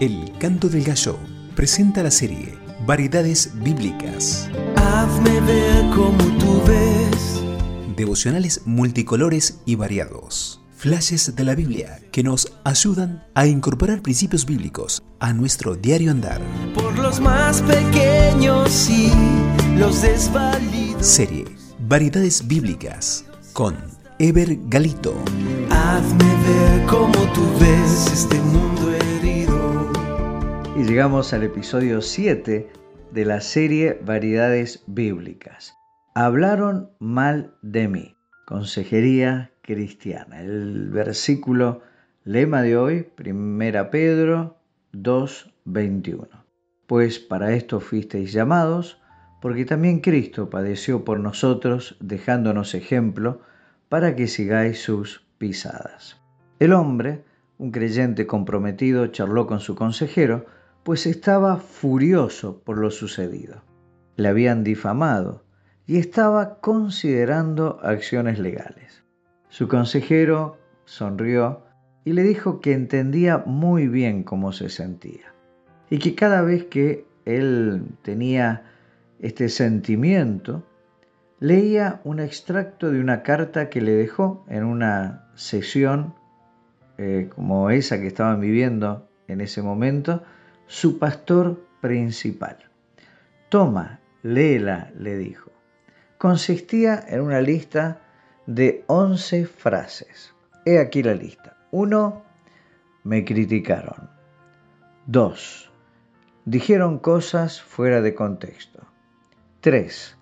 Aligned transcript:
El 0.00 0.32
Canto 0.38 0.70
del 0.70 0.82
Gallo 0.82 1.18
presenta 1.54 2.02
la 2.02 2.10
serie 2.10 2.54
Variedades 2.86 3.50
Bíblicas. 3.62 4.48
Hazme 4.76 5.42
ver 5.42 5.90
como 5.94 6.16
tú 6.38 6.62
ves. 6.66 7.42
Devocionales 7.98 8.62
multicolores 8.64 9.60
y 9.66 9.74
variados. 9.74 10.62
Flashes 10.74 11.36
de 11.36 11.44
la 11.44 11.54
Biblia 11.54 12.00
que 12.12 12.22
nos 12.22 12.50
ayudan 12.64 13.26
a 13.34 13.46
incorporar 13.46 14.00
principios 14.00 14.46
bíblicos 14.46 15.02
a 15.18 15.34
nuestro 15.34 15.76
diario 15.76 16.12
andar. 16.12 16.40
Por 16.74 16.98
los 16.98 17.20
más 17.20 17.60
pequeños 17.60 18.88
y 18.88 19.12
los 19.78 20.00
desvalidos. 20.00 21.06
Serie 21.06 21.44
Variedades 21.78 22.48
Bíblicas 22.48 23.26
con 23.52 23.76
Ever 24.18 24.56
Galito. 24.68 25.14
Hazme 25.68 26.24
ver 26.46 26.86
como 26.86 27.12
tú 27.34 27.42
ves 27.60 28.10
este 28.14 28.40
mundo 28.40 28.90
herido. 28.92 29.29
Y 30.80 30.84
llegamos 30.84 31.34
al 31.34 31.42
episodio 31.42 32.00
7 32.00 32.70
de 33.12 33.24
la 33.26 33.42
serie 33.42 34.00
Variedades 34.02 34.82
Bíblicas. 34.86 35.76
Hablaron 36.14 36.88
mal 36.98 37.52
de 37.60 37.86
mí. 37.86 38.16
Consejería 38.46 39.52
cristiana. 39.60 40.40
El 40.40 40.88
versículo 40.88 41.82
lema 42.24 42.62
de 42.62 42.78
hoy, 42.78 43.08
1 43.18 43.90
Pedro 43.90 44.56
2:21. 44.92 46.46
Pues 46.86 47.18
para 47.18 47.52
esto 47.52 47.80
fuisteis 47.80 48.32
llamados, 48.32 49.02
porque 49.42 49.66
también 49.66 50.00
Cristo 50.00 50.48
padeció 50.48 51.04
por 51.04 51.20
nosotros, 51.20 51.98
dejándonos 52.00 52.74
ejemplo, 52.74 53.42
para 53.90 54.16
que 54.16 54.28
sigáis 54.28 54.80
sus 54.80 55.26
pisadas. 55.36 56.16
El 56.58 56.72
hombre, 56.72 57.22
un 57.58 57.70
creyente 57.70 58.26
comprometido, 58.26 59.08
charló 59.08 59.46
con 59.46 59.60
su 59.60 59.74
consejero, 59.74 60.46
pues 60.82 61.06
estaba 61.06 61.56
furioso 61.58 62.62
por 62.64 62.78
lo 62.78 62.90
sucedido. 62.90 63.62
Le 64.16 64.28
habían 64.28 64.64
difamado 64.64 65.44
y 65.86 65.98
estaba 65.98 66.60
considerando 66.60 67.78
acciones 67.82 68.38
legales. 68.38 69.04
Su 69.48 69.68
consejero 69.68 70.58
sonrió 70.84 71.64
y 72.04 72.12
le 72.12 72.22
dijo 72.22 72.60
que 72.60 72.72
entendía 72.72 73.42
muy 73.44 73.88
bien 73.88 74.22
cómo 74.22 74.52
se 74.52 74.68
sentía 74.68 75.34
y 75.90 75.98
que 75.98 76.14
cada 76.14 76.42
vez 76.42 76.64
que 76.64 77.06
él 77.24 77.82
tenía 78.02 78.62
este 79.18 79.48
sentimiento, 79.48 80.64
leía 81.40 82.00
un 82.04 82.20
extracto 82.20 82.90
de 82.90 83.00
una 83.00 83.22
carta 83.22 83.68
que 83.68 83.80
le 83.80 83.92
dejó 83.92 84.44
en 84.48 84.64
una 84.64 85.26
sesión 85.34 86.14
eh, 86.98 87.30
como 87.34 87.70
esa 87.70 88.00
que 88.00 88.06
estaban 88.06 88.40
viviendo 88.40 89.08
en 89.26 89.40
ese 89.40 89.62
momento, 89.62 90.22
su 90.70 91.00
pastor 91.00 91.66
principal. 91.80 92.56
Toma, 93.48 93.98
léela, 94.22 94.92
le 94.96 95.16
dijo. 95.16 95.50
Consistía 96.16 97.04
en 97.08 97.22
una 97.22 97.40
lista 97.40 98.02
de 98.46 98.84
11 98.86 99.46
frases. 99.46 100.32
He 100.64 100.78
aquí 100.78 101.02
la 101.02 101.14
lista. 101.14 101.56
1. 101.72 102.22
Me 103.02 103.24
criticaron. 103.24 104.10
2. 105.06 105.72
Dijeron 106.44 107.00
cosas 107.00 107.60
fuera 107.60 108.00
de 108.00 108.14
contexto. 108.14 108.86
3. 109.62 110.16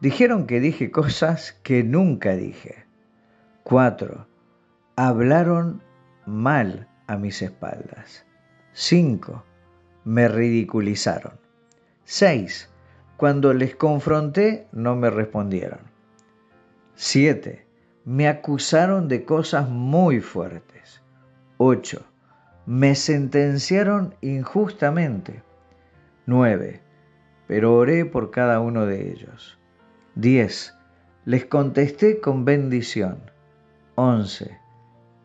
Dijeron 0.00 0.46
que 0.46 0.60
dije 0.60 0.90
cosas 0.90 1.60
que 1.62 1.84
nunca 1.84 2.34
dije. 2.36 2.86
4. 3.64 4.26
Hablaron 4.96 5.82
mal 6.24 6.88
a 7.06 7.18
mis 7.18 7.42
espaldas. 7.42 8.24
5. 8.72 9.44
Me 10.04 10.28
ridiculizaron. 10.28 11.38
6. 12.04 12.70
Cuando 13.16 13.54
les 13.54 13.74
confronté 13.74 14.66
no 14.72 14.96
me 14.96 15.10
respondieron. 15.10 15.80
7. 16.94 17.66
Me 18.04 18.28
acusaron 18.28 19.08
de 19.08 19.24
cosas 19.24 19.68
muy 19.68 20.20
fuertes. 20.20 21.02
8. 21.56 22.04
Me 22.66 22.94
sentenciaron 22.94 24.14
injustamente. 24.20 25.42
9. 26.26 26.82
Pero 27.46 27.74
oré 27.74 28.04
por 28.04 28.30
cada 28.30 28.60
uno 28.60 28.86
de 28.86 29.10
ellos. 29.10 29.58
10. 30.16 30.74
Les 31.24 31.46
contesté 31.46 32.20
con 32.20 32.44
bendición. 32.44 33.30
11. 33.94 34.58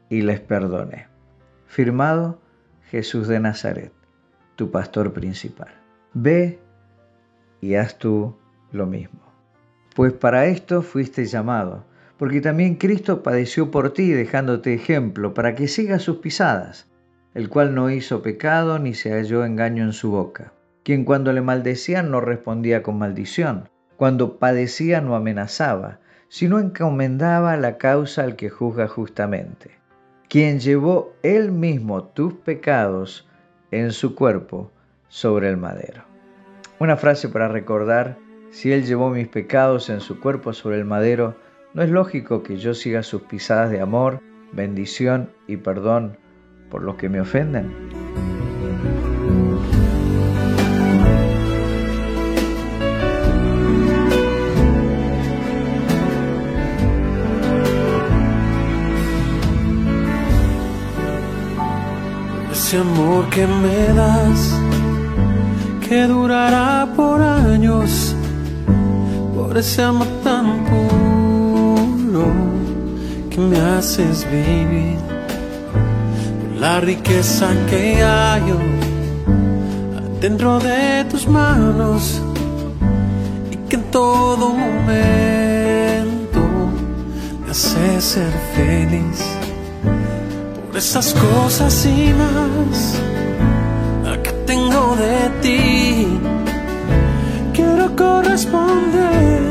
Y 0.09 0.21
les 0.21 0.39
perdoné. 0.39 1.07
Firmado 1.67 2.41
Jesús 2.89 3.27
de 3.27 3.39
Nazaret, 3.39 3.93
tu 4.59 4.71
pastor 4.71 5.13
principal. 5.13 5.69
Ve 6.13 6.59
y 7.61 7.75
haz 7.75 7.97
tú 7.97 8.35
lo 8.73 8.85
mismo. 8.85 9.21
Pues 9.95 10.11
para 10.11 10.47
esto 10.47 10.81
fuiste 10.81 11.23
llamado, 11.23 11.85
porque 12.17 12.41
también 12.41 12.75
Cristo 12.75 13.23
padeció 13.23 13.71
por 13.71 13.93
ti 13.93 14.11
dejándote 14.11 14.73
ejemplo, 14.73 15.33
para 15.33 15.55
que 15.55 15.69
sigas 15.69 16.01
sus 16.01 16.17
pisadas, 16.17 16.89
el 17.33 17.47
cual 17.47 17.73
no 17.73 17.89
hizo 17.89 18.21
pecado 18.21 18.79
ni 18.79 18.93
se 18.93 19.13
halló 19.13 19.45
engaño 19.45 19.85
en 19.85 19.93
su 19.93 20.11
boca, 20.11 20.51
quien 20.83 21.05
cuando 21.05 21.31
le 21.31 21.39
maldecían 21.39 22.11
no 22.11 22.19
respondía 22.19 22.83
con 22.83 22.97
maldición 22.97 23.69
cuando 23.95 24.39
padecía 24.39 24.99
no 24.99 25.15
amenazaba, 25.15 25.99
sino 26.27 26.59
encomendaba 26.59 27.55
la 27.55 27.77
causa 27.77 28.23
al 28.23 28.35
que 28.35 28.49
juzga 28.49 28.89
justamente, 28.89 29.71
quien 30.27 30.59
llevó 30.59 31.13
él 31.23 31.53
mismo 31.53 32.03
tus 32.03 32.33
pecados 32.33 33.28
en 33.71 33.91
su 33.91 34.15
cuerpo 34.15 34.71
sobre 35.07 35.49
el 35.49 35.57
madero. 35.57 36.03
Una 36.79 36.97
frase 36.97 37.29
para 37.29 37.47
recordar, 37.47 38.17
si 38.51 38.71
él 38.71 38.85
llevó 38.85 39.09
mis 39.09 39.27
pecados 39.27 39.89
en 39.89 39.99
su 39.99 40.19
cuerpo 40.19 40.53
sobre 40.53 40.77
el 40.77 40.85
madero, 40.85 41.35
¿no 41.73 41.83
es 41.83 41.89
lógico 41.89 42.41
que 42.41 42.57
yo 42.57 42.73
siga 42.73 43.03
sus 43.03 43.23
pisadas 43.23 43.69
de 43.69 43.81
amor, 43.81 44.21
bendición 44.53 45.29
y 45.47 45.57
perdón 45.57 46.17
por 46.69 46.83
los 46.83 46.95
que 46.95 47.09
me 47.09 47.21
ofenden? 47.21 47.98
Ese 62.69 62.77
amor 62.77 63.27
que 63.31 63.47
me 63.47 63.87
das, 63.95 64.53
que 65.81 66.03
durará 66.05 66.87
por 66.95 67.19
años, 67.19 68.15
por 69.33 69.57
ese 69.57 69.81
amor 69.81 70.05
tan 70.23 70.65
puro 70.65 72.27
que 73.31 73.39
me 73.39 73.59
haces 73.59 74.23
vivir, 74.29 74.99
por 76.41 76.61
la 76.61 76.79
riqueza 76.79 77.47
que 77.71 78.03
hay 78.03 78.43
dentro 80.21 80.59
de 80.59 81.05
tus 81.09 81.27
manos 81.27 82.21
y 83.49 83.55
que 83.67 83.77
en 83.77 83.83
todo 83.85 84.49
momento 84.53 86.39
me 87.43 87.49
hace 87.49 87.99
ser 87.99 88.31
feliz 88.55 89.38
esas 90.77 91.13
cosas 91.13 91.85
y 91.85 92.13
más. 92.13 93.01
Que 94.23 94.31
tengo 94.45 94.95
de 94.95 95.29
ti. 95.41 96.07
Quiero 97.53 97.95
corresponder 97.95 99.49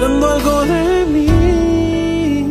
dando 0.00 0.30
algo 0.30 0.64
de 0.64 1.06
mí. 1.14 2.50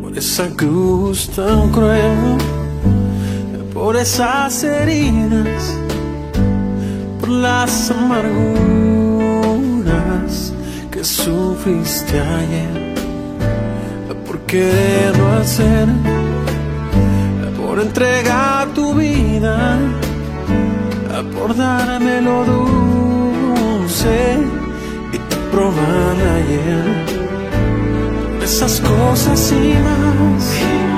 Por 0.00 0.16
esa 0.16 0.48
cruz 0.50 1.28
tan 1.30 1.70
cruel, 1.70 2.38
por 3.72 3.96
esas 3.96 4.62
heridas, 4.64 5.76
por 7.20 7.30
las 7.30 7.90
amarguras 7.90 8.52
que 10.90 11.02
sufriste 11.02 12.20
ayer 12.20 12.89
quererlo 14.50 15.28
hacer, 15.38 15.86
por 17.56 17.78
entregar 17.78 18.66
tu 18.74 18.94
vida, 18.94 19.78
por 21.38 21.56
darme 21.56 22.20
lo 22.20 22.44
dulce 22.44 24.38
y 25.12 25.18
tu 25.18 25.36
probar 25.52 26.16
ayer. 26.38 26.84
Esas 28.42 28.80
cosas 28.80 29.52
y 29.52 29.74
más 29.86 30.89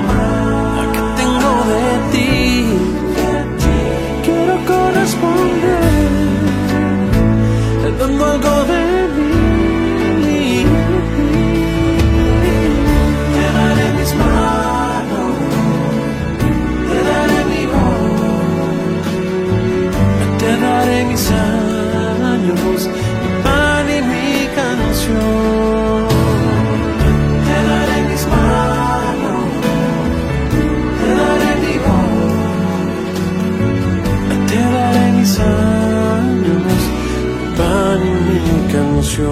Por 39.15 39.29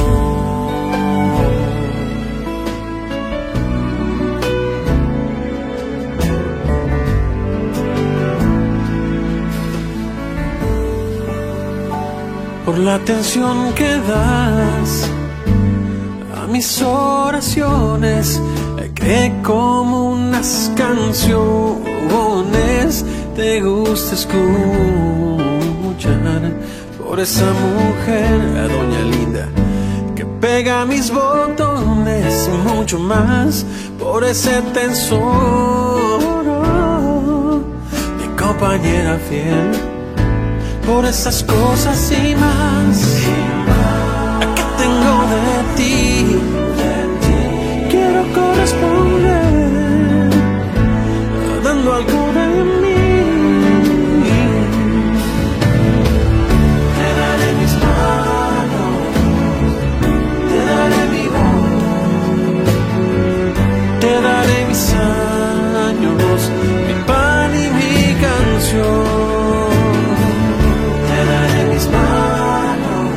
la 12.78 12.96
atención 12.96 13.74
que 13.74 13.98
das 13.98 15.10
a 16.36 16.46
mis 16.48 16.80
oraciones, 16.84 18.40
que 18.94 19.34
como 19.42 20.12
unas 20.12 20.72
canciones 20.76 21.32
te 23.36 23.62
gusta 23.62 24.14
escuchar. 24.14 24.52
Por 27.00 27.20
esa 27.20 27.52
mujer, 27.52 28.40
la 28.54 28.68
doña 28.68 29.02
linda 29.12 29.50
pega 30.42 30.86
mis 30.86 31.12
botones 31.12 32.50
y 32.52 32.58
mucho 32.68 32.98
más 32.98 33.64
por 34.00 34.24
ese 34.24 34.62
tesoro, 34.74 36.34
mi 38.18 38.28
compañera 38.36 39.20
fiel, 39.30 39.72
por 40.86 41.06
esas 41.06 41.44
cosas 41.44 42.12
y 42.12 42.36
más 42.36 42.98
que 44.56 44.64
tengo 44.82 45.16
de 45.34 45.48
ti. 45.78 46.40
Quiero 47.92 48.24
corresponder 48.34 49.41
te 64.02 64.14
daré 64.22 64.66
mis 64.68 64.94
años, 64.94 66.42
mi 66.88 66.96
pan 67.06 67.52
y 67.64 67.66
mi 67.78 67.94
canción. 68.26 69.72
Te 71.10 71.20
daré 71.32 71.62
mis 71.72 71.86
manos, 71.98 73.10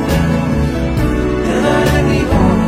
te 1.45 1.55
daré 1.67 1.97
mi 2.11 2.21
voz, 2.31 2.65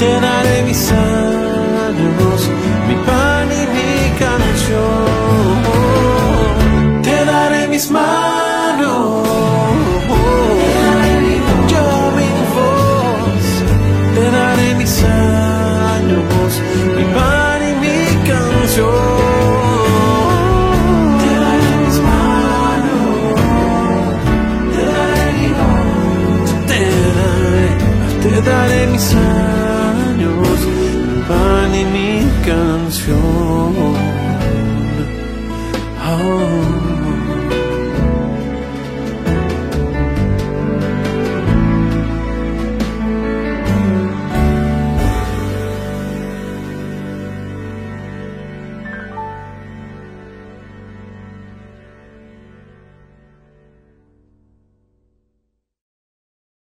te 0.00 0.10
daré 0.26 0.56
mis 0.68 0.82
años, 0.92 2.40
mi 2.88 2.96
pan 3.08 3.48
y 3.60 3.62
mi 3.74 3.92
canción. 4.24 5.54
Te 7.02 7.16
daré 7.32 7.62
mis 7.68 7.86
manos, 7.90 9.28
mis 28.90 29.14
años, 29.14 30.58
mi 30.66 31.22
pan 31.28 31.74
y 31.74 31.84
mi 31.84 32.26
canción. 32.44 33.94
Oh. 36.12 36.79